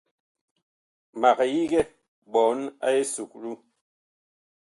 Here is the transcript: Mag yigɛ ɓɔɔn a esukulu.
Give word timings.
Mag 1.21 1.39
yigɛ 1.53 1.81
ɓɔɔn 2.31 2.59
a 2.85 2.87
esukulu. 2.99 3.51